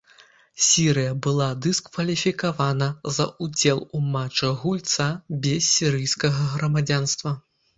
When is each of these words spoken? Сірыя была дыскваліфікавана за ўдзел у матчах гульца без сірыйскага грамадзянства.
Сірыя 0.67 1.11
была 1.25 1.49
дыскваліфікавана 1.65 2.87
за 3.17 3.27
ўдзел 3.49 3.83
у 3.99 4.01
матчах 4.17 4.53
гульца 4.65 5.07
без 5.45 5.71
сірыйскага 5.77 6.49
грамадзянства. 6.57 7.39